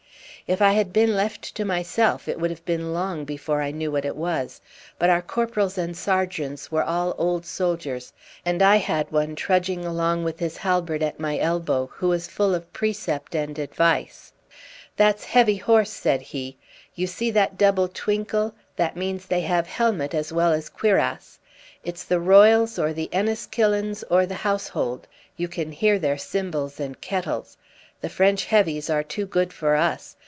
If 0.47 0.61
I 0.61 0.73
had 0.73 0.91
been 0.91 1.15
left 1.15 1.55
to 1.55 1.63
myself 1.63 2.27
it 2.27 2.37
would 2.37 2.49
have 2.51 2.65
been 2.65 2.91
long 2.91 3.23
before 3.23 3.61
I 3.61 3.71
knew 3.71 3.89
what 3.89 4.03
it 4.03 4.17
was; 4.17 4.59
but 4.99 5.09
our 5.09 5.21
corporals 5.21 5.77
and 5.77 5.95
sergeants 5.95 6.69
were 6.69 6.83
all 6.83 7.15
old 7.17 7.45
soldiers, 7.45 8.11
and 8.43 8.61
I 8.61 8.75
had 8.75 9.13
one 9.13 9.37
trudging 9.37 9.85
along 9.85 10.25
with 10.25 10.39
his 10.39 10.57
halbert 10.57 11.01
at 11.01 11.21
my 11.21 11.39
elbow, 11.39 11.89
who 11.93 12.09
was 12.09 12.27
full 12.27 12.53
of 12.53 12.73
precept 12.73 13.33
and 13.33 13.57
advice. 13.57 14.33
"That's 14.97 15.23
heavy 15.23 15.55
horse," 15.55 15.89
said 15.93 16.21
he. 16.21 16.57
"You 16.95 17.07
see 17.07 17.31
that 17.31 17.57
double 17.57 17.87
twinkle? 17.87 18.53
That 18.75 18.97
means 18.97 19.27
they 19.27 19.41
have 19.41 19.67
helmet 19.67 20.13
as 20.13 20.33
well 20.33 20.51
as 20.51 20.67
cuirass. 20.67 21.39
It's 21.85 22.03
the 22.03 22.19
Royals, 22.19 22.77
or 22.77 22.91
the 22.91 23.07
Enniskillens, 23.13 24.03
or 24.09 24.25
the 24.25 24.35
Household. 24.43 25.07
You 25.37 25.47
can 25.47 25.71
hear 25.71 25.97
their 25.97 26.17
cymbals 26.17 26.77
and 26.77 26.99
kettles. 26.99 27.55
The 28.01 28.09
French 28.09 28.43
heavies 28.43 28.89
are 28.89 29.03
too 29.03 29.25
good 29.25 29.53
for 29.53 29.77
us. 29.77 30.17